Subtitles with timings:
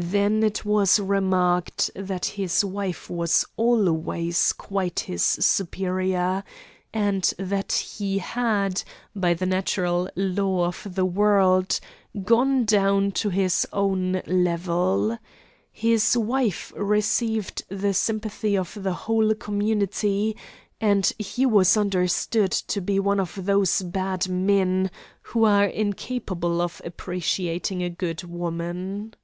[0.00, 6.44] Then it was remarked that his wife was always quite his superior;
[6.94, 8.84] and that he had,
[9.16, 11.80] by the natural law of the world,
[12.22, 15.18] gone down to his own level.
[15.72, 20.36] His wife received the sympathy of the whole community;
[20.80, 24.92] and he was understood to be one of those bad men
[25.22, 29.14] who are incapable of appreciating a good woman.